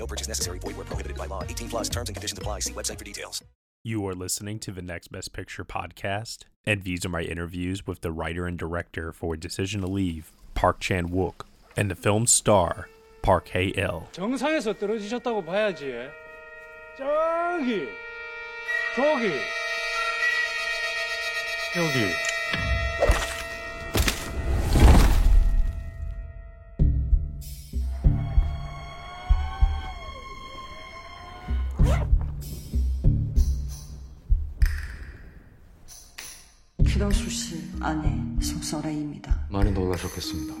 [0.00, 0.58] No purchase necessary.
[0.58, 1.42] Void where prohibited by law.
[1.42, 2.60] 18 plus terms and conditions apply.
[2.60, 3.42] See website for details.
[3.84, 8.00] You are listening to the Next Best Picture podcast, and these are my interviews with
[8.00, 11.46] the writer and director for Decision to Leave, Park Chan Wook,
[11.76, 12.88] and the film's star,
[13.22, 14.08] Park Hae Il.
[14.10, 16.08] 정상에서 떨어지셨다고 봐야지.
[16.98, 17.86] 저기,
[18.96, 19.26] 저기,
[21.76, 22.12] 여기.
[36.91, 38.09] 김영수 씨 아내
[38.41, 39.47] 송설아입니다.
[39.49, 40.53] 많이 놀라셨겠습니다.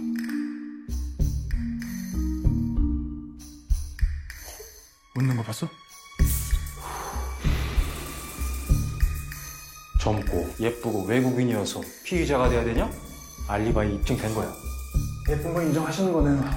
[5.15, 5.67] 웃는 거 봤어?
[9.99, 12.89] 젊고 예쁘고 외국인이어서 피의자가 돼야 되냐?
[13.47, 14.51] 알리바이 입증된 거야.
[15.29, 16.49] 예쁜 거 인정하시는 거네요.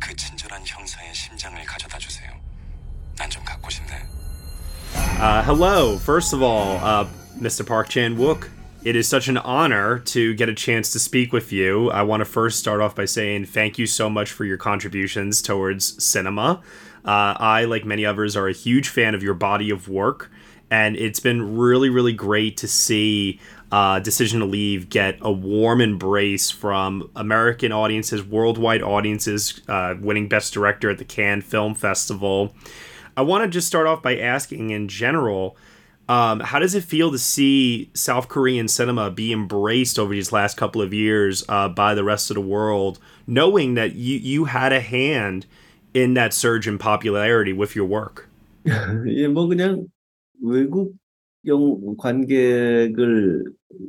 [0.00, 2.30] 그 친절한 형사의 심장을 가져다 주세요.
[3.18, 4.06] 난 좀 갖고 싶네.
[5.18, 7.04] Uh, hello, first of all, uh,
[7.38, 7.66] Mr.
[7.66, 8.48] Park Chan Wook.
[8.82, 11.90] It is such an honor to get a chance to speak with you.
[11.90, 15.42] I want to first start off by saying thank you so much for your contributions
[15.42, 16.62] towards cinema.
[17.04, 20.30] Uh, I, like many others, are a huge fan of your body of work,
[20.70, 23.38] and it's been really, really great to see
[23.70, 30.26] uh, Decision to Leave get a warm embrace from American audiences, worldwide audiences, uh, winning
[30.28, 32.54] Best Director at the Cannes Film Festival.
[33.16, 35.56] I want to just start off by asking in general,
[36.09, 40.57] um, how does it feel to see South Korean cinema be embraced over these last
[40.57, 44.73] couple of years uh, by the rest of the world, knowing that you, you had
[44.73, 45.45] a hand
[45.93, 48.27] in that surge in popularity with your work?
[49.07, 49.87] 예, 뭐 그냥
[50.43, 50.93] 외국
[51.47, 53.43] 영 관객을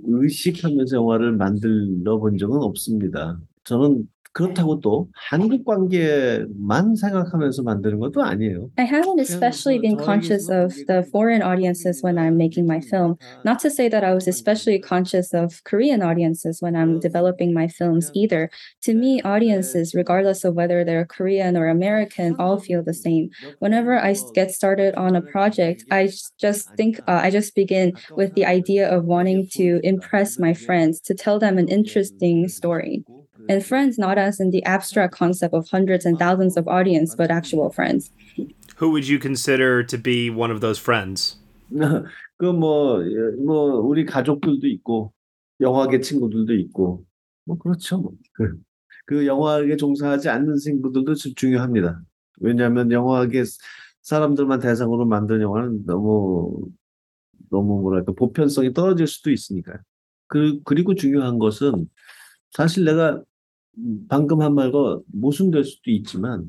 [0.04, 3.38] 의식하면서 영화를 만들어 본 적은 없습니다.
[3.64, 8.70] 저는 그렇다고 또 한국 관객만 생각하면서 만드는 것도 아니에요.
[8.78, 13.16] I haven't especially been conscious of the foreign audiences when I'm making my film.
[13.44, 17.68] Not to say that I was especially conscious of Korean audiences when I'm developing my
[17.68, 18.48] films either.
[18.84, 23.28] To me, audiences, regardless of whether they're Korean or American, all feel the same.
[23.58, 27.54] Whenever I s- get started on a project, I s- just think, uh, I just
[27.54, 32.48] begin with the idea of wanting to impress my friends, to tell them an interesting
[32.48, 33.04] story.
[33.49, 37.31] And friends, not as in the abstract concept of hundreds and thousands of audience, but
[37.31, 38.11] actual friends.
[38.77, 41.37] Who would you consider to be one of those friends?
[42.37, 43.01] 그뭐
[43.45, 45.11] 뭐 우리 가족들도 있고
[45.59, 47.03] 영화계 친구들도 있고
[47.45, 47.97] 뭐 그렇죠.
[47.97, 48.13] 뭐.
[48.33, 48.57] 그,
[49.05, 52.01] 그 영화계 종사하지 않는 친구들도 좀 중요합니다.
[52.39, 53.43] 왜냐하면 영화계
[54.01, 56.67] 사람들만 대상으로 만든 영화는 너무
[57.49, 59.77] 너무 뭐랄까 보편성이 떨어질 수도 있으니까요.
[60.27, 61.89] 그 그리고 중요한 것은
[62.51, 63.23] 사실 내가
[64.08, 66.46] 방금 한 말과 모순될 수도 있지만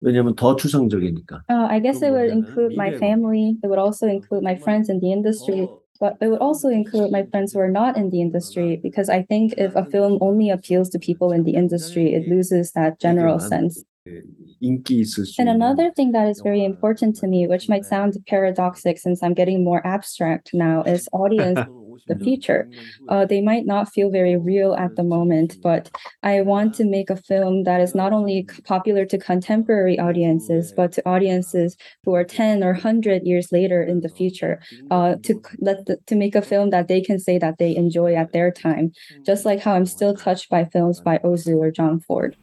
[0.00, 1.42] 왜냐하면 더 추상적이니까.
[1.48, 3.56] Uh, I guess it would 그거보다는 include my 이게 family.
[3.62, 5.68] It would also include my friends in the industry.
[6.00, 9.22] But it would also include my friends who are not in the industry because I
[9.22, 13.38] think if a film only appeals to people in the industry, it loses that general
[13.38, 13.84] sense.
[14.06, 14.20] 예,
[14.60, 17.86] 인기 있을 수 And 있는 another thing that is very important to me, which might
[17.86, 21.60] sound paradoxic since I'm getting more abstract now, is audience
[22.07, 22.69] the future.
[23.07, 25.89] Uh, they might not feel very real at the moment, but
[26.23, 30.91] I want to make a film that is not only popular to contemporary audiences, but
[30.93, 34.61] to audiences who are 10 or 100 years later in the future,
[34.91, 38.15] uh, to let the, to make a film that they can say that they enjoy
[38.15, 38.91] at their time,
[39.25, 42.35] just like how I'm still touched by films by Ozu or John Ford.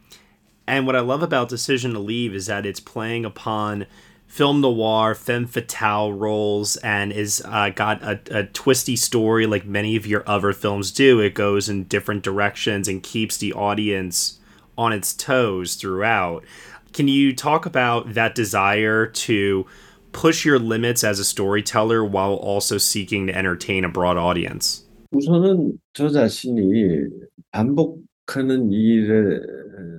[0.67, 3.87] And what I love about Decision to Leave is that it's playing upon
[4.28, 9.98] film noir, femme fatale roles, and is uh, got a, a twisty story like many
[9.98, 11.20] of your other films do.
[11.20, 14.40] It goes in different directions and keeps the audience
[14.78, 16.46] on its toes throughout.
[16.94, 19.66] Can you talk about that desire to
[20.14, 24.86] push your limits as a storyteller while also seeking to entertain a broad audience?
[25.14, 27.04] 우선은 저 자신이
[27.52, 29.40] 반복 하는 일에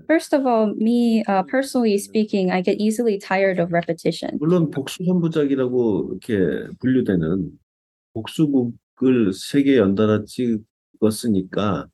[0.09, 4.39] First of all, me uh, personally speaking, I get easily tired of repetition.
[4.41, 7.51] 물론 복수선부작이라고 이렇게 분류되는
[8.15, 11.89] 복수극을 세 개 연달아 찍었으니까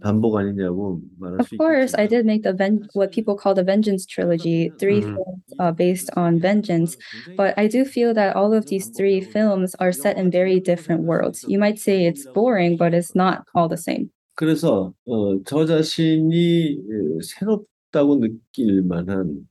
[0.00, 3.54] 반복 아니냐고 말할 Of 수 course, I 있겠지만 did make the ven- what people call
[3.54, 5.14] the Vengeance trilogy, 3 Mhm.
[5.16, 6.96] films uh, based on vengeance.
[7.36, 11.02] But I do feel that all of these three films are set in very different
[11.04, 11.44] worlds.
[11.46, 14.10] You might say it's boring, but it's not all the same.
[14.37, 19.47] 그래서 어, 저 자신이 에, 새롭다고 느낄 만한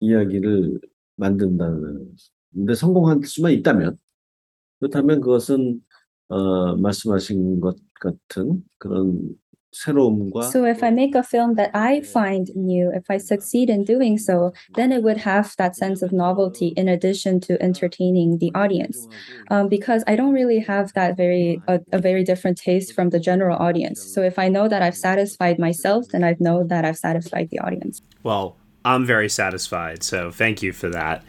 [0.00, 0.80] 이야기를
[1.16, 3.98] 만든다는데 성공할 수만 있다면
[4.80, 5.82] 그렇다면 그것은
[6.28, 9.20] 어, 말씀하신 것 같은 그런
[9.75, 13.83] 새로움과 So if I make a film that I find new, if I succeed in
[13.83, 18.51] doing so, then it would have that sense of novelty in addition to entertaining the
[18.55, 19.07] audience.
[19.51, 23.19] Um, because I don't really have that very a, a very different taste from the
[23.19, 24.01] general audience.
[24.01, 27.59] So if I know that I've satisfied myself, then I know that I've satisfied the
[27.59, 28.01] audience.
[28.23, 31.23] Well, I'm very satisfied, so thank you for that.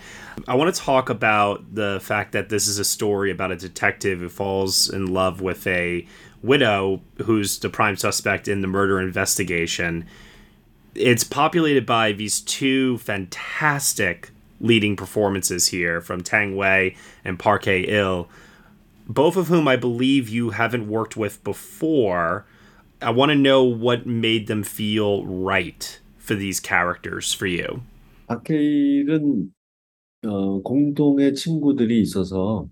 [0.47, 4.21] I want to talk about the fact that this is a story about a detective
[4.21, 6.07] who falls in love with a
[6.43, 10.07] widow who's the prime suspect in the murder investigation.
[10.95, 14.31] It's populated by these two fantastic
[14.61, 18.29] leading performances here from Tang Wei and Park Hae Il,
[19.09, 22.47] both of whom I believe you haven't worked with before.
[23.03, 27.83] I want to know what made them feel right for these characters for you.
[28.29, 29.53] 박해일은
[30.25, 32.69] 어, 공동의 친구들이 있어서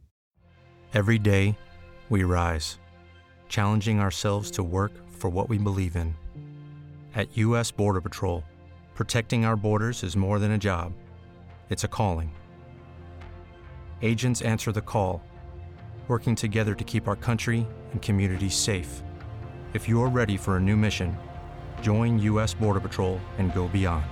[0.95, 1.57] Every day,
[2.09, 2.79] we rise,
[3.50, 6.16] challenging ourselves to work for what we believe in.
[7.14, 7.72] At U.S.
[7.72, 8.46] Border Patrol,
[8.96, 10.94] protecting our borders is more than a job,
[11.70, 12.32] it's a calling.
[14.02, 15.22] Agents answer the call,
[16.08, 19.04] working together to keep our country and communities safe.
[19.74, 21.16] If you're ready for a new mission,
[21.82, 22.56] join U.S.
[22.56, 24.06] Border Patrol and go beyond.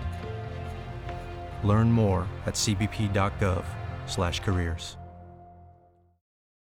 [1.63, 4.98] Learn more at cbp.gov/careers.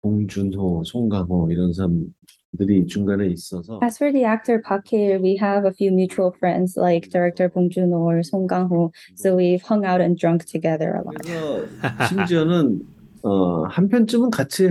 [0.03, 2.13] 봉준호, 송강호 이런 사람
[2.59, 6.77] 들이 중간에 있어서 As for the actor Park Hae, we have a few mutual friends
[6.77, 11.03] like director Bong Joon-ho or Song Kang-ho, so we've hung out and drunk together a
[11.03, 11.17] lot.
[11.25, 11.67] 그래서
[12.09, 12.81] 심지어는
[13.23, 14.69] 어, 한 편쯤은 같이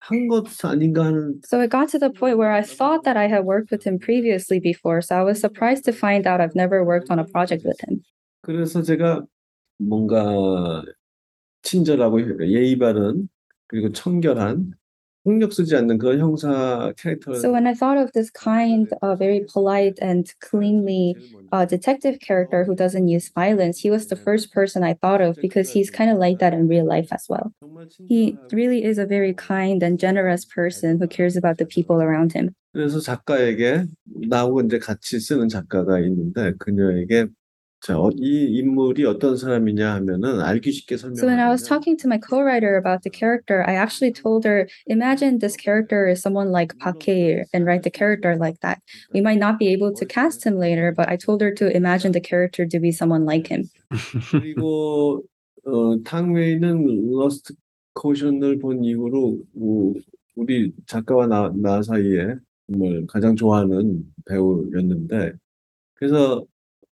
[0.00, 3.44] 한것 아닌가 하는 So it got to the point where I thought that I had
[3.44, 7.10] worked with him previously before, so I was surprised to find out I've never worked
[7.10, 8.02] on a project with him.
[8.42, 9.24] 그래서 제가
[9.78, 10.82] 뭔가
[11.62, 13.28] 친절하고 예의 바른
[13.66, 14.72] 그리고 청결한
[15.24, 19.44] 폭력 쓰지 않는 그런 형사 캐릭터를 So when I thought of this kind, uh, very
[19.52, 21.14] polite and cleanly
[21.52, 25.36] uh, detective character who doesn't use violence, he was the first person I thought of
[25.40, 27.52] because he's kind of like that in real life as well.
[28.08, 32.32] He really is a very kind and generous person who cares about the people around
[32.32, 32.54] him.
[32.72, 33.84] 그래서 작가에게
[34.28, 37.26] 나하고 이제 같이 쓰는 작가가 있는데 그녀에게
[37.82, 42.08] 자, 어, 이 인물이 어떤 사람이냐 하면은 알기 쉽게 So when I was talking to
[42.08, 46.76] my co-writer about the character, I actually told her, imagine this character is someone like
[46.78, 48.80] Park and write the character like that.
[49.14, 52.12] We might not be able to cast him later, but I told her to imagine
[52.12, 53.64] the character to be someone like him.
[54.30, 55.22] 그리고
[55.64, 57.54] 어, 탕웨이는 러스트
[57.94, 59.94] 코션을 본 이후로 우-
[60.36, 62.36] 우리 작가와 나, 나 사이에
[62.70, 65.32] 정말 가장 좋아하는 배우였는데
[65.94, 66.44] 그래서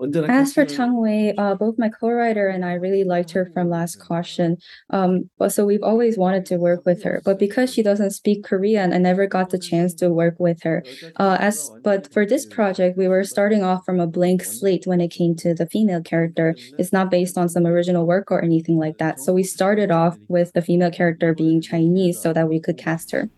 [0.01, 4.01] As for Tang Wei, uh, both my co-writer and I really liked her from Lust,
[4.01, 4.57] Caution.
[4.91, 8.43] Um, but so we've always wanted to work with her, but because she doesn't speak
[8.43, 10.83] Korean, I never got the chance to work with her.
[11.17, 15.01] Uh, as but for this project, we were starting off from a blank slate when
[15.01, 16.57] it came to the female character.
[16.77, 19.21] It's not based on some original work or anything like that.
[19.21, 23.13] So we started off with the female character being Chinese so that we could cast
[23.13, 23.31] her.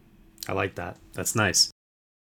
[0.49, 0.97] I like that.
[1.13, 1.71] That's nice.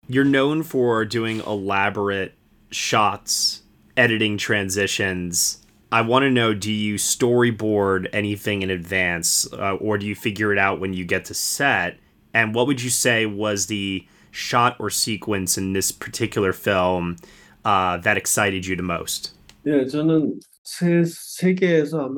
[0.08, 2.36] You're known for doing elaborate
[2.70, 3.64] shots
[3.98, 5.60] editing transitions.
[5.92, 10.54] I want to know do you storyboard anything in advance uh, or do you figure
[10.54, 11.98] it out when you get to set?
[12.34, 17.18] And what would you say was the shot or sequence in this particular film
[17.66, 19.34] uh, that excited you the most?
[19.66, 20.42] Yeah, 저는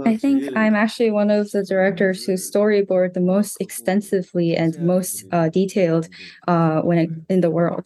[0.05, 5.25] I think I'm actually one of the directors who storyboard the most extensively and most
[5.31, 6.07] uh, detailed
[6.47, 7.83] uh, when it, in the world.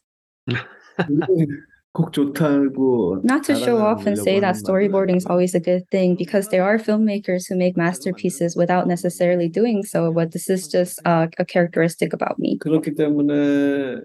[1.97, 6.15] 곡 좋다고 Not to show off and say that storyboarding is always a good thing,
[6.15, 10.13] because there are filmmakers who make masterpieces without necessarily doing so.
[10.13, 12.59] But this is just uh, a characteristic about me.
[12.59, 14.01] 그렇기 때문에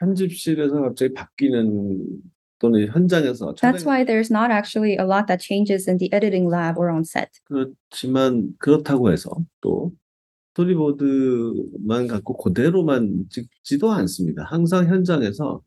[0.00, 2.22] 편집실에서 갑자기 바뀌는
[2.58, 6.78] 또는 현장에서 That's why there's not actually a lot that changes in the editing lab
[6.78, 7.28] or on set.
[7.44, 9.92] 그렇지만 그렇다고 해서 또
[10.56, 14.44] 스토리보드만 갖고 그대로만 찍지도 않습니다.
[14.44, 15.60] 항상 현장에서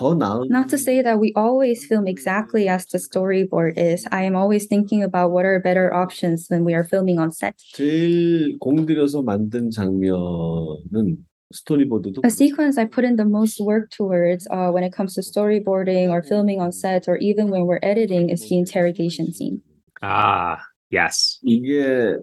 [0.00, 4.06] Not to say that we always film exactly as the storyboard is.
[4.12, 7.56] I am always thinking about what are better options when we are filming on set.
[7.74, 14.70] 제일 공들여서 만든 장면은 스토리보드도 A sequence I put in the most work towards uh,
[14.70, 18.46] when it comes to storyboarding or filming on set or even when we're editing is
[18.48, 19.62] the interrogation scene.
[20.02, 20.58] Ah,
[20.90, 21.40] yes.
[21.42, 22.18] 이게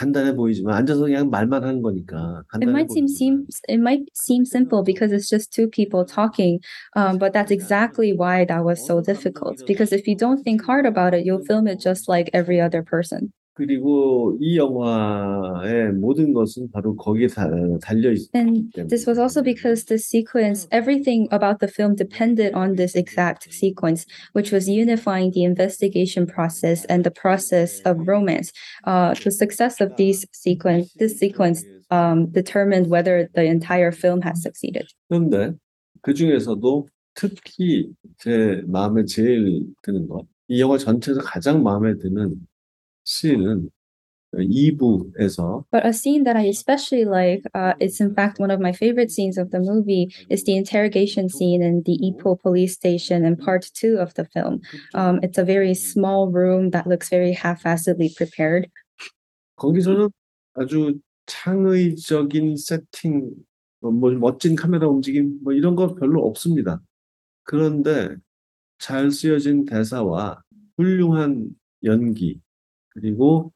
[0.00, 4.04] 간단해 보이지만 앉아서 그냥 말만 하는 거니까 It 간단해 might seem seem 보이지만 it might
[4.14, 6.60] seem simple because it's just two people talking,
[6.94, 9.64] um, but that's exactly why that was so difficult.
[9.66, 12.82] Because if you don't think hard about it, you'll film it just like every other
[12.82, 13.32] person.
[13.61, 17.47] 그리고 이 영화의 모든 것은 바로 거기에 다,
[17.79, 22.55] 달려 있기 And 때문에 this was also because the sequence, everything about the film depended
[22.55, 28.51] on this exact sequence, which was unifying the investigation process and the process of romance.
[28.83, 34.41] Uh, the success of these sequence, this sequence, um, determined whether the entire film has
[34.41, 34.89] succeeded.
[35.07, 35.53] 그런데
[36.01, 42.41] 그 중에서도 특히 제 마음에 제일 드는 것, 이 영화 전체에서 가장 마음에 드는
[43.11, 43.69] 씬은
[44.33, 48.71] 2부에서 But a scene that I especially like, uh, it's in fact one of my
[48.71, 53.35] favorite scenes of the movie, is the interrogation scene in the Ipo police station in
[53.35, 54.61] part two of the film.
[54.93, 58.71] Um, it's a very small room that looks very half-assedly prepared.
[59.57, 60.09] 거기서는
[60.55, 63.31] 아주 창의적인 세팅,
[63.81, 66.81] 뭐, 뭐 멋진 카메라 움직임, 뭐 이런 거 별로 없습니다.
[67.43, 68.15] 그런데
[68.79, 70.41] 잘 쓰여진 대사와
[70.77, 71.49] 훌륭한
[71.83, 72.39] 연기,
[72.90, 73.52] 그리고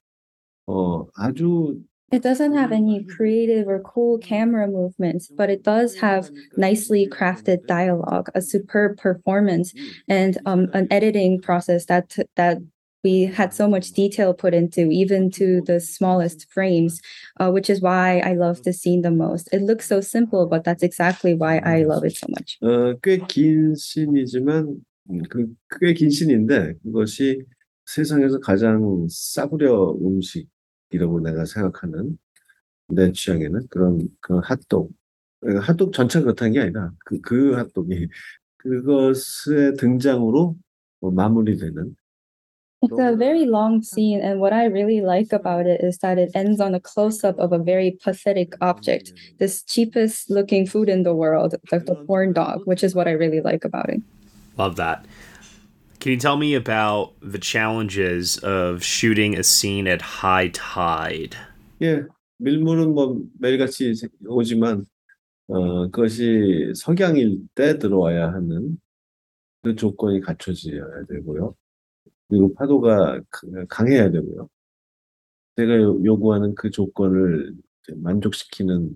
[0.66, 1.82] 어, 아주
[2.12, 7.68] It doesn't have any creative or cool camera movements, but it does have nicely crafted
[7.68, 9.72] dialogue, a superb performance,
[10.08, 12.58] and um, an editing process that that
[13.04, 17.00] we had so much detail put into, even to the smallest frames,
[17.38, 19.48] uh, which is why I love this scene the most.
[19.52, 22.58] It looks so simple, but that's exactly why I love it so much.
[22.60, 25.46] 어, 꽤긴 씬이지만 음, 그,
[25.80, 27.38] 꽤 긴 씬인데 그것이
[27.85, 32.17] 세상에서 가장 싸구려 음식이라고 내가 생각하는
[32.87, 34.93] 내 취향에는 그런 그런 핫도그
[35.45, 38.07] 어, 핫도그 전체가 그렇다는 게 아니라 그, 그 핫도그이
[38.57, 40.55] 그것의 등장으로
[40.99, 41.95] 뭐 마무리되는
[42.81, 46.29] It's a very long scene, and what I really like about it is that it
[46.35, 51.01] ends on a close up of a very pathetic object, this cheapest looking food in
[51.01, 54.01] the world, like the corn dog, which is what I really like about it.
[54.57, 55.05] Love that.
[56.05, 61.35] Can you tell me about the challenges of shooting a scene at high tide?
[61.81, 62.05] 예,
[62.37, 63.91] 밀물은 뭐 매일같이
[64.27, 64.85] 오지만
[65.47, 68.77] 어, 그것이 석양일 때 들어와야 하는
[69.63, 71.55] 그 조건이 갖춰져야 되고요.
[72.29, 74.47] 그리고 파도가 강- 강해야 되고요.
[75.57, 77.55] 요- 요구하는 그 조건을
[77.95, 78.91] 만족시키는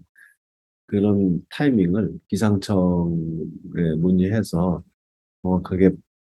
[0.85, 4.83] 그런 타이밍을 기상청에 문의해서
[5.41, 5.89] 정확하게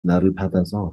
[0.06, 0.92] 나를 받아서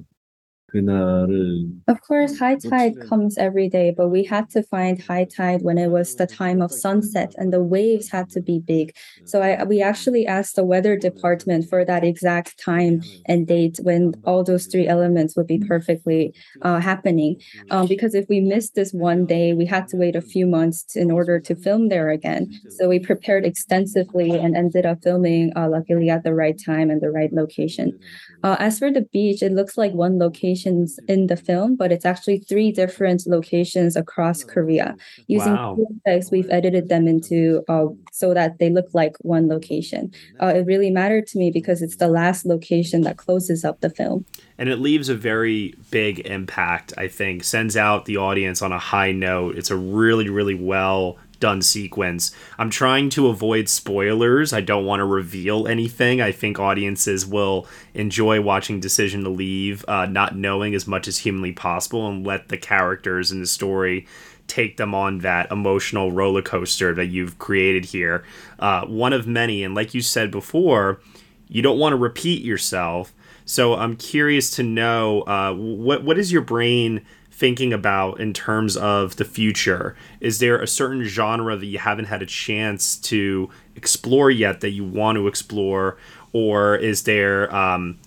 [0.72, 5.62] 그날을 Of course, high tide comes every day, but we had to find high tide
[5.62, 8.92] when it was the time of sunset and the waves had to be big.
[9.24, 14.12] So I we actually asked the weather department for that exact time and date when
[14.24, 17.40] all those three elements would be perfectly uh, happening.
[17.70, 20.94] Um, because if we missed this one day, we had to wait a few months
[20.94, 22.50] in order to film there again.
[22.68, 27.00] So we prepared extensively and ended up filming, uh, luckily at the right time and
[27.00, 27.96] the right location.
[28.42, 32.05] Uh, as for the beach, it looks like one location in the film, but it's
[32.05, 34.95] actually three different locations across Korea.
[35.27, 35.77] Using Wow.
[36.05, 40.11] effects, we've edited them into uh, so that they look like one location.
[40.41, 43.89] Uh, it really mattered to me because it's the last location that closes up the
[43.89, 44.25] film.
[44.57, 48.79] And it leaves a very big impact, I think, sends out the audience on a
[48.79, 49.57] high note.
[49.57, 52.33] It's a really, really well done sequence.
[52.57, 54.53] I'm trying to avoid spoilers.
[54.53, 56.21] I don't want to reveal anything.
[56.21, 61.19] I think audiences will enjoy watching Decision to Leave, uh, not knowing as much as
[61.19, 64.05] humanly possible, and let the characters in the story
[64.47, 68.23] take them on that emotional roller coaster that you've created here.
[68.59, 70.99] Uh, one of many, and like you said before,
[71.47, 73.13] you don't want to repeat yourself.
[73.45, 78.76] So I'm curious to know uh, what what is your brain thinking about in terms
[78.76, 79.94] of the future?
[80.20, 84.70] Is there a certain genre that you haven't had a chance to explore yet that
[84.70, 85.96] you want to explore,
[86.32, 87.98] or is there um,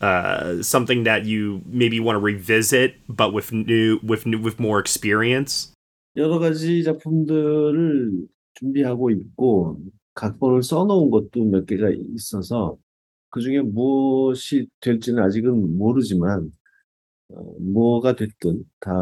[0.00, 4.78] uh, something that you maybe want to revisit but with new with new with more
[4.78, 5.72] experience?
[6.16, 9.78] 여러 가지 작품들을 준비하고 있고
[10.14, 12.78] 각본을 써놓은 것도 몇 개가 있어서
[13.30, 16.48] 그중에 무엇이 될지는 아직은 모르지만 어,
[17.58, 18.92] 뭐가 됐든 다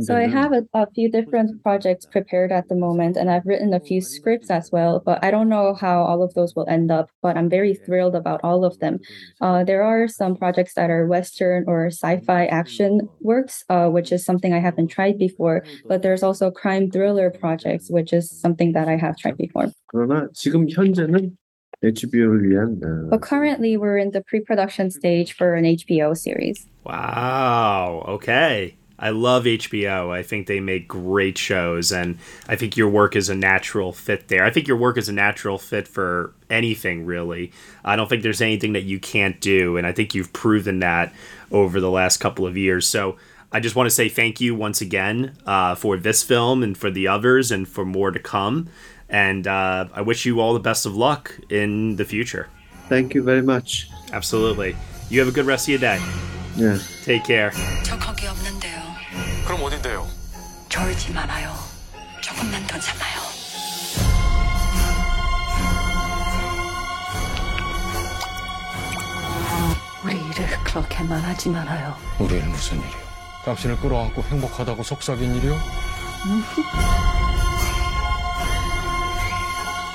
[0.00, 3.72] So I have a, a, few different projects prepared at the moment, and I've written
[3.72, 5.00] a few scripts as well.
[5.04, 7.08] But I don't know how all of those will end up.
[7.22, 8.98] But I'm very thrilled about all of them.
[9.40, 14.24] Uh, there are some projects that are Western or sci-fi action works, uh, which is
[14.24, 15.62] something I haven't tried before.
[15.86, 19.70] But there's also crime thriller projects, which is something that I have tried before.
[19.86, 21.36] 그러나 지금 현재는
[21.84, 22.78] HBO를 위한.
[22.82, 23.10] 어...
[23.10, 26.66] But currently, we're in the pre-production stage for an HBO series.
[26.84, 28.04] Wow.
[28.08, 28.74] Okay.
[29.00, 30.10] I love HBO.
[30.10, 32.18] I think they make great shows, and
[32.48, 34.44] I think your work is a natural fit there.
[34.44, 37.50] I think your work is a natural fit for anything, really.
[37.82, 41.14] I don't think there's anything that you can't do, and I think you've proven that
[41.50, 42.86] over the last couple of years.
[42.86, 43.16] So
[43.50, 46.90] I just want to say thank you once again uh, for this film and for
[46.90, 48.68] the others and for more to come.
[49.14, 52.46] And uh, I wish you all the best of luck in the future.
[52.88, 53.88] Thank you very much.
[54.12, 54.76] Absolutely.
[55.10, 56.00] You have a good rest of your day.
[56.56, 56.78] Yeah.
[57.04, 57.50] Take care.
[57.82, 58.80] 저 거기 없는데요.
[59.46, 60.06] 그럼 어딘데요?
[60.68, 61.54] 졸지 말아요.
[62.20, 63.20] 조금만 더 참아요.
[70.04, 71.94] 우리 일을 그렇게만 하지 말아요.
[72.18, 73.10] 우리 일 무슨 일이요?
[73.44, 75.58] 당신을 끌어안고 행복하다고 속삭인 일이요?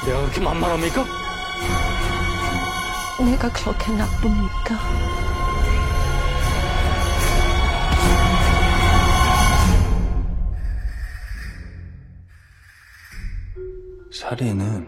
[0.07, 1.05] 내가 그렇게 만만합니까?
[3.25, 5.11] 내가 그렇게 나쁩니까?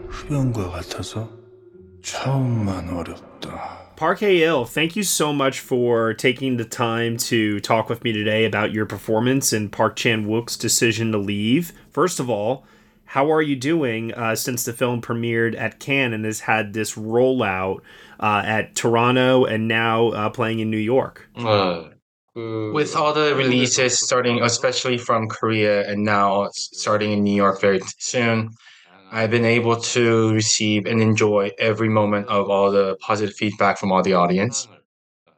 [0.09, 1.29] 흡연과 같아서
[2.01, 3.93] 처음만 어렵다.
[3.95, 8.45] Park Hae-il, thank you so much for taking the time to talk with me today
[8.45, 11.71] about your performance in Park Chan Wook's decision to leave.
[11.91, 12.65] First of all,
[13.13, 16.95] how are you doing uh, since the film premiered at Cannes and has had this
[16.95, 17.81] rollout
[18.19, 21.29] uh, at Toronto and now uh, playing in New York?
[21.37, 21.89] Uh,
[22.33, 27.81] with all the releases starting, especially from Korea, and now starting in New York very
[27.99, 28.49] soon,
[29.11, 33.91] I've been able to receive and enjoy every moment of all the positive feedback from
[33.91, 34.67] all the audience.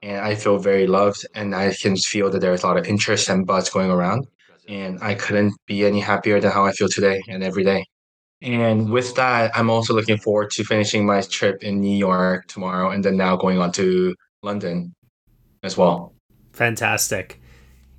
[0.01, 3.27] And I feel very loved, and I can feel that there's a lot of interest
[3.27, 4.27] and buzz going around.
[4.67, 7.85] And I couldn't be any happier than how I feel today and every day.
[8.41, 12.91] And with that, I'm also looking forward to finishing my trip in New York tomorrow
[12.91, 14.93] and then now going on to London
[15.63, 16.13] as well.
[16.53, 17.39] Fantastic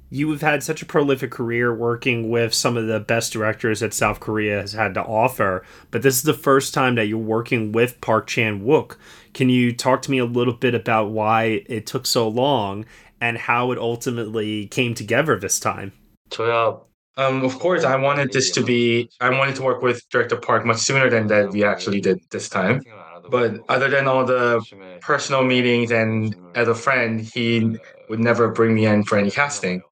[0.09, 3.93] you have had such a prolific career working with some of the best directors that
[3.93, 7.73] South Korea has had to offer, but this is the first time that you're working
[7.73, 8.97] with Park Chan Wook.
[9.35, 12.85] Can you talk to me a little bit about why it took so long
[13.21, 15.93] and how it ultimately came together this time?
[16.30, 16.86] 저야
[17.19, 19.08] um, of course, I wanted this to be.
[19.21, 22.49] I wanted to work with director Park much sooner than that we actually did this
[22.49, 22.82] time.
[23.30, 24.62] But other than all the
[25.00, 29.82] personal meetings and as a friend, he would never bring me in for any casting.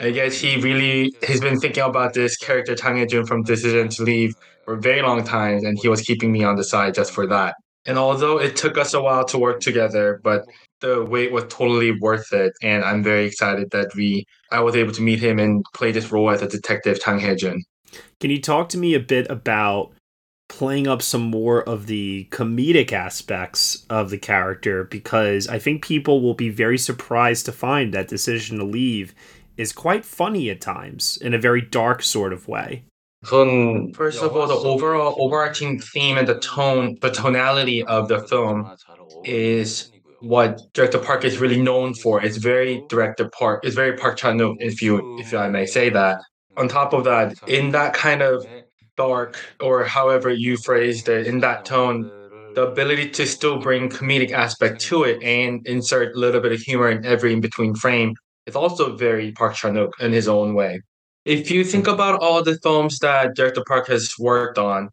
[0.00, 4.02] I guess he really he's been thinking about this character Tang Hye-jun from Decision to
[4.04, 7.12] Leave for a very long time, and he was keeping me on the side just
[7.12, 7.56] for that.
[7.88, 10.44] And although it took us a while to work together, but
[10.80, 14.92] the wait was totally worth it, and I'm very excited that we I was able
[14.92, 17.62] to meet him and play this role as a detective Tang Hye-jun.
[18.20, 19.92] Can you talk to me a bit about
[20.48, 26.20] playing up some more of the comedic aspects of the character because I think people
[26.20, 29.14] will be very surprised to find that decision to leave
[29.56, 32.84] is quite funny at times in a very dark sort of way.
[33.92, 38.74] First of all, the overall overarching theme and the tone, the tonality of the film
[39.24, 42.22] is what director Park is really known for.
[42.24, 43.64] It's very director Park.
[43.64, 46.20] It's very Park Chan Wook, if you if I may say that.
[46.56, 48.46] On top of that, in that kind of
[48.96, 52.10] dark or however you phrased it, in that tone,
[52.54, 56.60] the ability to still bring comedic aspect to it and insert a little bit of
[56.60, 58.14] humor in every in between frame
[58.48, 60.80] it's also very Park Chan-wook in his own way.
[61.28, 64.88] If you think about all the films that director Park has worked on,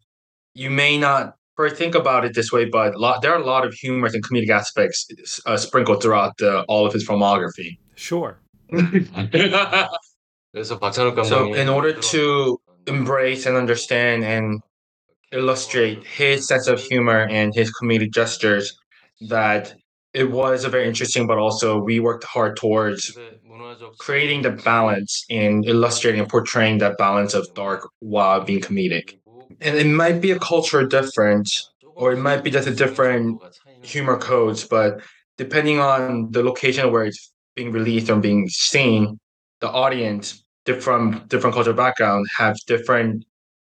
[0.52, 3.64] you may not first think about it this way, but lot, there are a lot
[3.64, 5.08] of humorous and comedic aspects
[5.46, 7.78] uh, sprinkled throughout the, all of his filmography.
[7.94, 8.38] Sure.
[8.70, 8.78] so,
[11.54, 14.60] in order to embrace and understand and
[15.32, 18.78] illustrate his sense of humor and his comedic gestures,
[19.30, 19.74] that
[20.20, 23.00] it was a very interesting, but also we worked hard towards
[23.98, 29.04] creating the balance and illustrating and portraying that balance of dark while being comedic.
[29.60, 33.40] And it might be a culture difference, or it might be just a different
[33.82, 35.00] humor codes, but
[35.38, 39.18] depending on the location where it's being released or being seen,
[39.60, 40.42] the audience
[40.80, 43.24] from different cultural background have different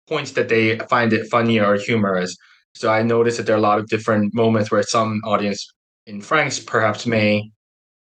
[0.07, 2.35] points that they find it funny or humorous.
[2.75, 5.67] So I noticed that there are a lot of different moments where some audience
[6.07, 7.51] in France perhaps may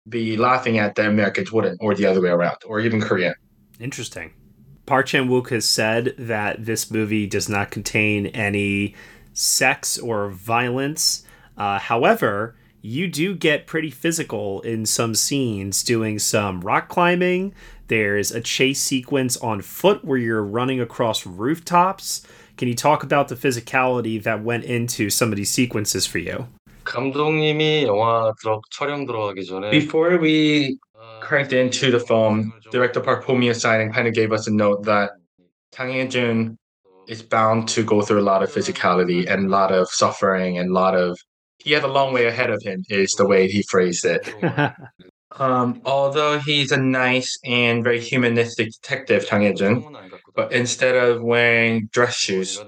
[0.09, 3.33] be laughing at the Americans wouldn't, or the other way around, or even Korean.
[3.79, 4.33] Interesting.
[4.85, 8.95] Park Chan Wook has said that this movie does not contain any
[9.31, 11.23] sex or violence.
[11.57, 17.53] Uh, however, you do get pretty physical in some scenes doing some rock climbing.
[17.87, 22.27] There's a chase sequence on foot where you're running across rooftops.
[22.57, 26.47] Can you talk about the physicality that went into some of these sequences for you?
[26.84, 30.76] 감독님이 영화 들어, 촬영 들어가기 전에 Before we
[31.20, 34.52] cranked into the film, director Park pulled me aside and kind of gave us a
[34.52, 35.10] note that
[35.72, 36.56] Kang Hye-jun
[37.06, 40.70] is bound to go through a lot of physicality and a lot of suffering and
[40.70, 41.18] a lot of
[41.58, 44.32] he had a long way ahead of him is the way he phrased it.
[45.38, 49.96] um, although he's a nice and very humanistic detective, Kang Hye-jun,
[50.34, 52.62] but instead of wearing dress shoes,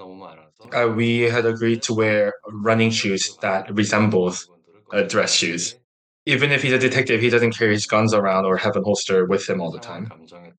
[0.74, 4.50] uh, we had agreed to wear running shoes that resembles
[4.92, 5.76] uh, dress shoes.
[6.26, 9.26] Even if he's a detective, he doesn't carry his guns around or have a holster
[9.26, 10.12] with him all the time.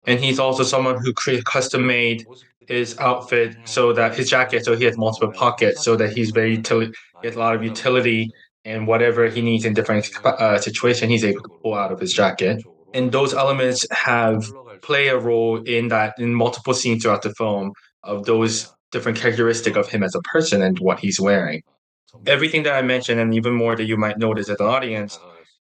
[0.06, 2.24] And he's also someone who cre- custom made
[2.68, 6.56] his outfit so that his jacket, so he has multiple pockets, so that he's very
[6.58, 8.30] utili- he has a lot of utility
[8.64, 12.12] and whatever he needs in different uh, situations, he's able to pull out of his
[12.12, 12.62] jacket.
[12.94, 14.44] And those elements have
[14.82, 19.76] play a role in that in multiple scenes throughout the film of those different characteristic
[19.76, 21.62] of him as a person and what he's wearing.
[22.26, 25.18] Everything that I mentioned and even more that you might notice as an audience,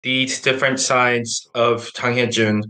[0.03, 2.63] these different sides of Kang Hye-jun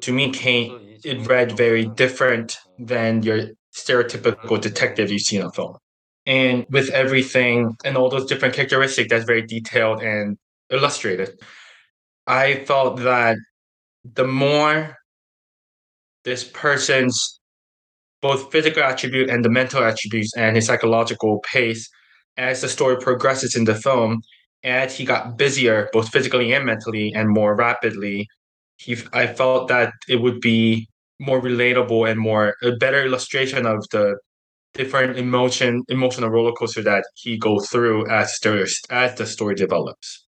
[0.00, 5.50] to me came it read very different than your stereotypical detective you see in a
[5.50, 5.76] film.
[6.26, 10.36] And with everything and all those different characteristics that's very detailed and
[10.70, 11.40] illustrated,
[12.26, 13.36] I felt that
[14.04, 14.96] the more
[16.24, 17.40] this person's
[18.22, 21.90] both physical attribute and the mental attributes and his psychological pace
[22.36, 24.22] as the story progresses in the film,
[24.64, 28.28] as he got busier both physically and mentally and more rapidly,
[28.76, 30.88] he I felt that it would be
[31.20, 34.16] more relatable and more a better illustration of the
[34.74, 40.26] different emotion emotional roller coaster that he goes through as story as the story develops.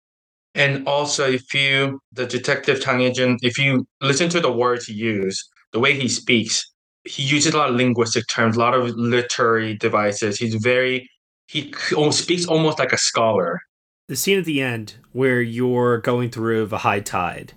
[0.55, 4.95] And also, if you the detective Kang Hye-jun, if you listen to the words he
[4.95, 6.65] uses, the way he speaks,
[7.05, 10.38] he uses a lot of linguistic terms, a lot of literary devices.
[10.38, 11.09] He's very
[11.47, 11.73] he
[12.11, 13.61] speaks almost like a scholar.
[14.09, 17.53] The scene at the end where you're going through the high tide.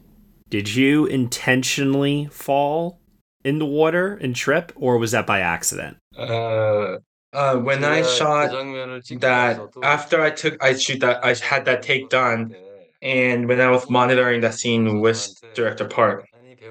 [0.50, 3.00] Did you intentionally fall
[3.44, 5.98] in the water and trip, or was that by accident?
[6.18, 6.98] Uh,
[7.34, 12.10] uh, when I shot that, after I took, I shoot that, I had that take
[12.10, 12.56] done,
[13.02, 16.26] and when I was monitoring that scene with director Park,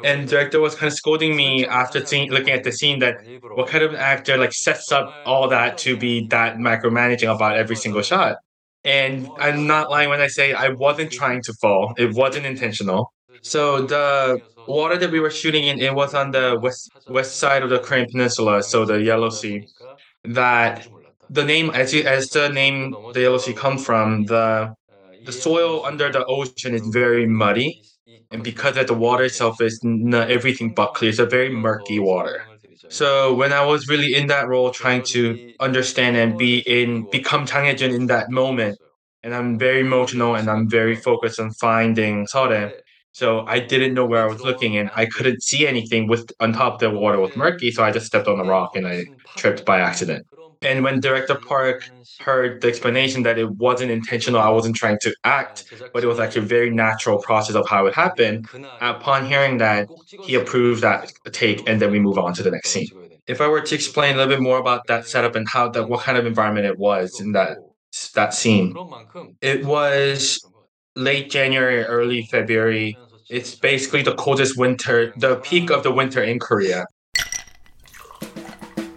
[0.05, 3.17] and director was kind of scolding me after seeing, looking at the scene that
[3.55, 7.77] what kind of actor like sets up all that to be that micromanaging about every
[7.77, 8.37] single shot.
[8.85, 11.95] And I'm not lying when I say I wasn't trying to fall.
[11.99, 13.13] It wasn't intentional.
[13.43, 17.63] So the water that we were shooting in, it was on the west west side
[17.63, 19.67] of the Korean Peninsula, so the Yellow Sea.
[20.25, 20.87] That
[21.31, 24.75] the name, as you, as the name the Yellow Sea comes from, the
[25.25, 27.83] the soil under the ocean is very muddy,
[28.31, 31.99] and because of the water itself is not everything but clear, it's a very murky
[31.99, 32.43] water.
[32.89, 37.47] So when I was really in that role, trying to understand and be in, become
[37.47, 38.79] Kang in that moment,
[39.23, 42.73] and I'm very emotional and I'm very focused on finding Sore.
[43.13, 46.53] So I didn't know where I was looking, and I couldn't see anything with on
[46.53, 47.71] top of the water was murky.
[47.71, 49.05] So I just stepped on a rock and I
[49.37, 50.27] tripped by accident.
[50.63, 51.89] And when director Park
[52.21, 56.19] heard the explanation that it wasn't intentional, I wasn't trying to act, but it was
[56.19, 58.49] actually a very natural process of how it happened.
[58.81, 59.89] Upon hearing that,
[60.25, 62.89] he approved that take, and then we move on to the next scene.
[63.27, 65.89] If I were to explain a little bit more about that setup and how that
[65.89, 67.59] what kind of environment it was in that
[68.15, 68.75] that scene,
[69.41, 70.41] it was
[70.95, 72.97] late January, early February.
[73.29, 76.87] It's basically the coldest winter, the peak of the winter in Korea.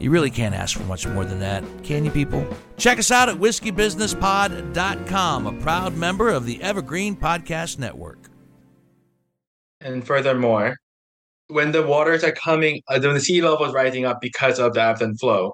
[0.00, 2.46] You really can't ask for much more than that, can you, people?
[2.78, 8.30] Check us out at whiskeybusinesspod.com, a proud member of the Evergreen Podcast Network.
[9.82, 10.76] And furthermore,
[11.48, 14.72] when the waters are coming, uh, when the sea level is rising up because of
[14.72, 15.52] the ebb and flow,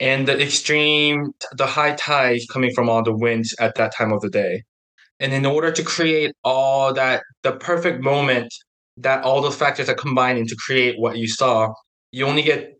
[0.00, 4.20] and the extreme, the high tides coming from all the winds at that time of
[4.22, 4.64] the day.
[5.20, 8.52] And in order to create all that, the perfect moment
[8.96, 11.72] that all those factors are combining to create what you saw,
[12.10, 12.77] you only get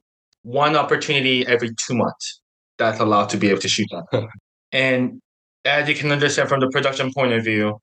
[0.48, 2.40] one opportunity every two months
[2.78, 4.28] that's allowed to be able to shoot that.
[4.72, 5.20] and
[5.66, 7.78] as you can understand from the production point of view,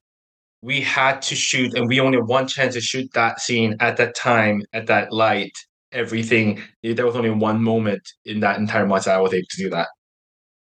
[0.64, 3.98] we had to shoot and we only had one chance to shoot that scene at
[3.98, 5.52] that time, at that light,
[5.92, 6.60] everything.
[6.82, 9.70] There was only one moment in that entire month that I was able to do
[9.70, 9.90] that.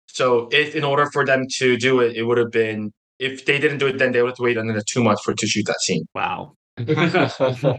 [0.06, 3.58] So if in order for them to do it, it would have been if they
[3.58, 5.66] didn't do it then they would have to wait another two months for to shoot
[5.66, 6.06] that scene.
[6.14, 6.54] Wow.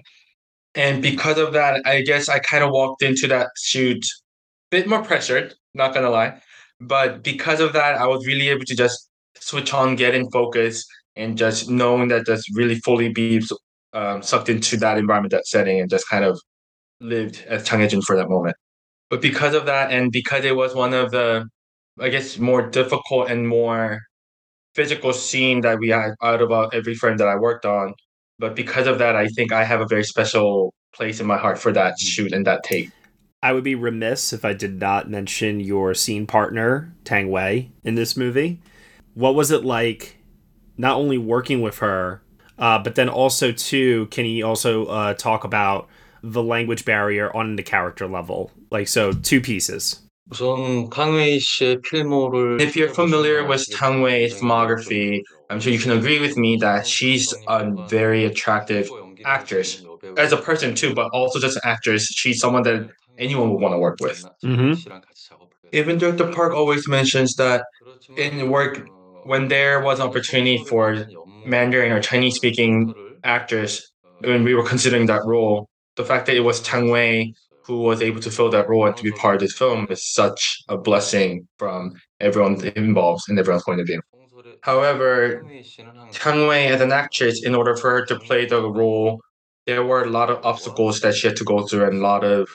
[0.75, 4.03] and because of that, I guess I kind of walked into that shoot
[4.71, 6.41] a bit more pressured, not gonna lie.
[6.79, 10.85] But because of that, I was really able to just switch on, get in focus,
[11.15, 13.41] and just knowing that just really fully be
[13.93, 16.39] um, sucked into that environment, that setting, and just kind of
[16.99, 18.55] lived as Chang Hye-jun for that moment.
[19.09, 21.45] But because of that, and because it was one of the,
[21.99, 23.99] I guess, more difficult and more
[24.73, 27.93] physical scene that we had out of uh, every frame that I worked on,
[28.41, 31.59] but because of that, I think I have a very special place in my heart
[31.59, 32.89] for that shoot and that take.
[33.43, 37.95] I would be remiss if I did not mention your scene partner, Tang Wei, in
[37.95, 38.59] this movie.
[39.13, 40.17] What was it like
[40.75, 42.23] not only working with her,
[42.57, 45.87] uh, but then also, too, can you also uh, talk about
[46.23, 48.51] the language barrier on the character level?
[48.71, 50.01] Like, so two pieces.
[52.59, 56.87] If you're familiar with Tang Wei's filmography, I'm sure you can agree with me that
[56.87, 58.89] she's a very attractive
[59.25, 59.83] actress
[60.17, 62.07] as a person too, but also just an actress.
[62.07, 64.25] She's someone that anyone would want to work with.
[64.43, 64.97] Mm-hmm.
[65.73, 67.65] Even Director Park always mentions that
[68.15, 68.87] in work,
[69.23, 71.07] when there was an opportunity for
[71.45, 76.41] Mandarin or Chinese speaking actors, when we were considering that role, the fact that it
[76.41, 79.41] was Tang Wei who was able to fill that role and to be part of
[79.41, 84.01] this film is such a blessing from everyone involved and everyone's point of view.
[84.61, 85.43] However,
[86.11, 89.21] Tang Wei as an actress, in order for her to play the role,
[89.65, 92.23] there were a lot of obstacles that she had to go through and a lot
[92.23, 92.49] of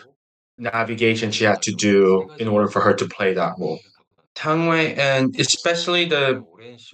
[0.59, 3.79] navigation she had to do in order for her to play that role.
[4.35, 6.45] Tang Wei, and especially the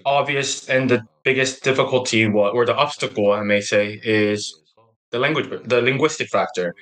[0.05, 4.61] obvious and the biggest difficulty, or the obstacle, I may say, is
[5.11, 6.75] the language, the linguistic factor.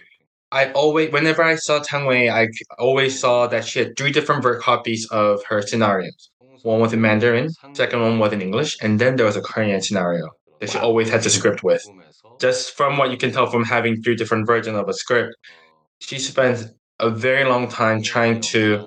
[0.52, 4.42] I always, whenever I saw Tang Wei, I always saw that she had three different
[4.42, 6.30] verb copies of her scenarios.
[6.62, 9.80] One was in Mandarin, second one was in English, and then there was a Korean
[9.80, 11.82] scenario that she always had the script with.
[12.40, 15.34] Just from what you can tell from having three different versions of a script,
[16.00, 16.66] she spent
[16.98, 18.86] a very long time trying to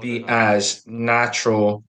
[0.00, 1.82] be as natural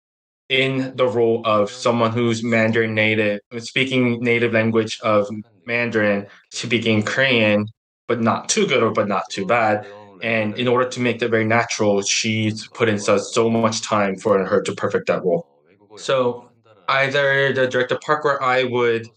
[0.49, 5.27] in the role of someone who's Mandarin native, speaking native language of
[5.65, 7.67] Mandarin, speaking Korean,
[8.11, 9.87] but not too good or but not too bad.
[10.21, 14.17] And in order to make that very natural, she's put in so, so much time
[14.17, 15.47] for her to perfect that role.
[15.95, 16.49] So
[16.89, 19.07] either the director Park or I would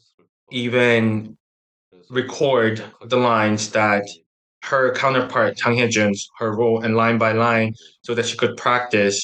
[0.53, 1.37] even
[2.09, 4.05] record the lines that
[4.63, 9.19] her counterpart Tang Hye-jun's her role and line by line so that she could practice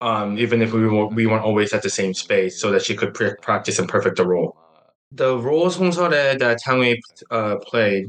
[0.00, 2.96] um, even if we were, we weren't always at the same space so that she
[2.96, 4.56] could pre- practice and perfect the role.
[5.12, 8.06] The role Song Sore that Tang Wei uh, played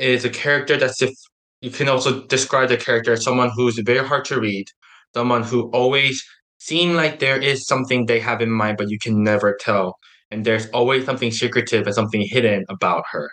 [0.00, 1.14] is a character that's if
[1.60, 4.66] you can also describe the character as someone who's very hard to read,
[5.14, 6.24] someone who always
[6.58, 9.98] seem like there is something they have in mind, but you can never tell.
[10.30, 13.30] And there's always something secretive and something hidden about her.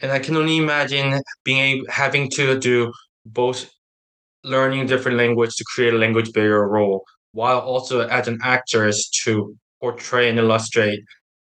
[0.00, 2.92] And I can only imagine being able, having to do
[3.26, 3.70] both
[4.44, 9.54] learning different language to create a language barrier role, while also as an actress to
[9.80, 11.00] portray and illustrate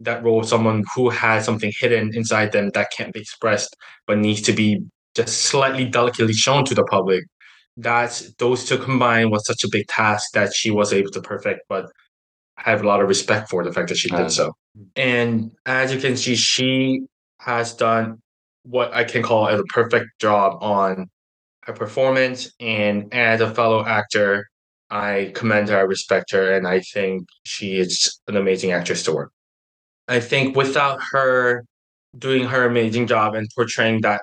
[0.04, 3.76] that role someone who has something hidden inside them that can't be expressed
[4.08, 4.80] but needs to be
[5.16, 7.24] just slightly delicately shown to the public
[7.78, 11.62] that those two combined was such a big task that she was able to perfect
[11.70, 11.86] but
[12.58, 14.32] I have a lot of respect for the fact that she did mm.
[14.32, 14.54] so.
[14.96, 17.02] And as you can see she
[17.40, 18.22] has done
[18.64, 21.10] what i can call a perfect job on
[21.64, 24.46] her performance and as a fellow actor
[24.90, 29.14] i commend her i respect her and i think she is an amazing actress to
[29.14, 29.32] work
[30.08, 31.64] I think without her
[32.18, 34.22] doing her amazing job and portraying that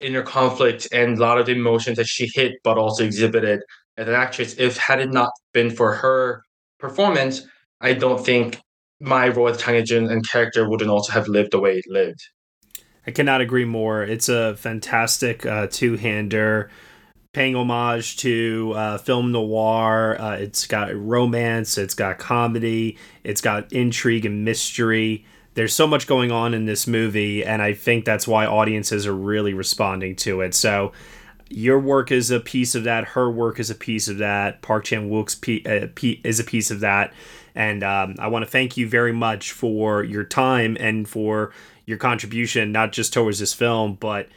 [0.00, 3.60] inner conflict and a lot of the emotions that she hit but also exhibited
[3.96, 6.42] as an actress, if had it not been for her
[6.78, 7.42] performance,
[7.80, 8.60] I don't think
[9.00, 12.20] my role as Hye-jun and character wouldn't also have lived the way it lived.
[13.06, 14.02] I cannot agree more.
[14.02, 16.70] It's a fantastic uh, two-hander.
[17.32, 20.20] Paying homage to uh, film noir.
[20.20, 25.24] Uh, it's got romance, it's got comedy, it's got intrigue and mystery.
[25.54, 29.14] There's so much going on in this movie, and I think that's why audiences are
[29.14, 30.54] really responding to it.
[30.54, 30.92] So,
[31.48, 33.08] your work is a piece of that.
[33.08, 34.62] Her work is a piece of that.
[34.62, 37.12] Park Chan Wook's p- uh, p- is a piece of that.
[37.54, 41.52] And um, I want to thank you very much for your time and for
[41.84, 44.28] your contribution, not just towards this film, but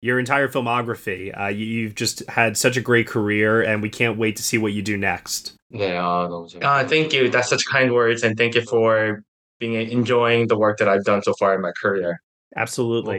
[0.00, 1.38] your entire filmography.
[1.38, 4.58] Uh, you, have just had such a great career, and we can't wait to see
[4.58, 5.54] what you do next.
[6.62, 7.28] Uh, thank you.
[7.28, 9.22] That's such kind words, and thank you for
[9.58, 12.20] being enjoying the work that I've done so far in my career.
[12.56, 13.16] Absolutely.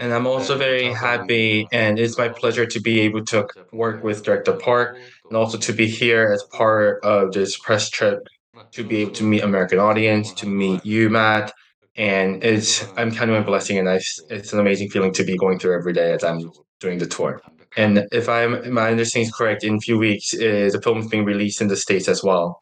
[0.00, 4.24] And I'm also very happy, and it's my pleasure to be able to work with
[4.24, 8.26] Director Park and also to be here as part of this press trip
[8.72, 11.52] to be able to meet American audience, to meet you, Matt.
[11.96, 13.96] And it's I'm kind of a blessing, and I,
[14.30, 16.50] it's an amazing feeling to be going through every day as I'm
[16.80, 17.40] doing the tour.
[17.76, 21.08] And if I'm my understanding is correct, in a few weeks, uh, the film is
[21.08, 22.60] being released in the states as well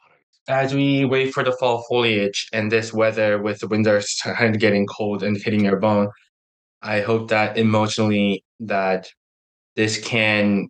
[0.51, 4.61] as we wait for the fall foliage and this weather with the winters kind of
[4.61, 6.09] getting cold and hitting your bone,
[6.83, 9.09] I hope that emotionally that
[9.77, 10.69] this can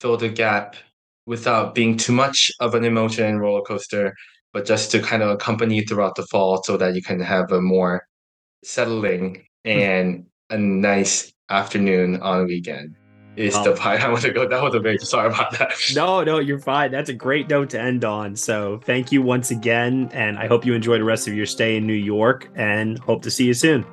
[0.00, 0.76] fill the gap
[1.26, 4.14] without being too much of an emotion roller coaster,
[4.52, 7.50] but just to kind of accompany you throughout the fall so that you can have
[7.52, 8.06] a more
[8.64, 9.70] settling hmm.
[9.70, 12.96] and a nice afternoon on a weekend
[13.36, 13.64] is oh.
[13.64, 14.48] the pie I want to go.
[14.48, 15.72] That was a very sorry about that.
[15.94, 16.90] No, no, you're fine.
[16.90, 18.36] That's a great note to end on.
[18.36, 21.76] So thank you once again, and I hope you enjoy the rest of your stay
[21.76, 23.84] in New York, and hope to see you soon.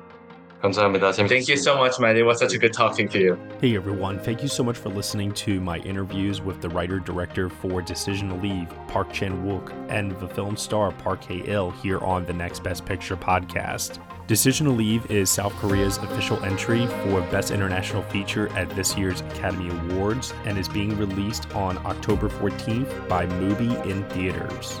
[0.60, 1.12] 감사합니다.
[1.12, 2.16] Thank you so much, man.
[2.16, 3.38] It was such a good talking to you.
[3.60, 4.18] Hey, everyone.
[4.18, 8.28] Thank you so much for listening to my interviews with the writer director for Decision
[8.30, 12.62] to Leave, Park Chan Wook, and the film star Park Hae-il here on the Next
[12.62, 13.98] Best Picture podcast.
[14.26, 19.22] Decision to Leave is South Korea's official entry for Best International Feature at this year's
[19.22, 24.80] Academy Awards and is being released on October 14th by Mubi in theaters.